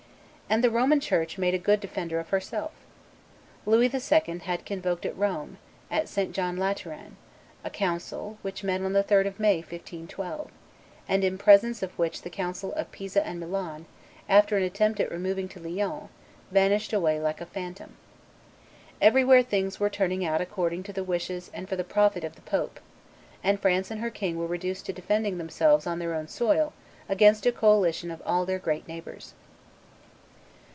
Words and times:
And 0.51 0.61
the 0.61 0.69
Roman 0.69 0.99
Church 0.99 1.37
made 1.37 1.53
a 1.53 1.57
good 1.57 1.79
defender 1.79 2.19
of 2.19 2.27
herself. 2.27 2.73
Julius 3.63 4.11
II. 4.11 4.39
had 4.43 4.65
convoked 4.65 5.05
at 5.05 5.17
Rome, 5.17 5.59
at 5.89 6.09
St. 6.09 6.33
John 6.33 6.57
Lateran, 6.57 7.15
a 7.63 7.69
council, 7.69 8.37
which 8.41 8.61
met 8.61 8.81
on 8.81 8.91
the 8.91 9.01
3d 9.01 9.27
of 9.27 9.39
May, 9.39 9.59
1512, 9.59 10.51
and 11.07 11.23
in 11.23 11.37
presence 11.37 11.81
of 11.81 11.97
which 11.97 12.23
the 12.23 12.29
council 12.29 12.73
of 12.73 12.91
Pisa 12.91 13.25
and 13.25 13.39
Milan, 13.39 13.85
after 14.27 14.57
an 14.57 14.63
attempt 14.63 14.99
at 14.99 15.09
removing 15.09 15.47
to 15.47 15.59
Lyons, 15.61 16.09
vanished 16.51 16.91
away 16.91 17.17
like 17.17 17.39
a 17.39 17.45
phantom. 17.45 17.95
Everywhere 18.99 19.43
things 19.43 19.79
were 19.79 19.89
turning 19.89 20.25
out 20.25 20.41
according 20.41 20.83
to 20.83 20.91
the 20.91 21.05
wishes 21.05 21.49
and 21.53 21.69
for 21.69 21.77
the 21.77 21.85
profit 21.85 22.25
of 22.25 22.35
the 22.35 22.41
pope; 22.41 22.81
and 23.41 23.57
France 23.57 23.89
and 23.89 24.01
her 24.01 24.09
king 24.09 24.37
were 24.37 24.47
reduced 24.47 24.85
to 24.87 24.91
defending 24.91 25.37
themselves 25.37 25.87
on 25.87 25.99
their 25.99 26.13
own 26.13 26.27
soil 26.27 26.73
against 27.07 27.45
a 27.45 27.53
coalition 27.53 28.11
of 28.11 28.21
all 28.25 28.45
their 28.45 28.59
great 28.59 28.85
neighbors. 28.85 29.33